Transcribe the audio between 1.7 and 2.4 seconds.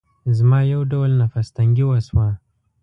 وشوه.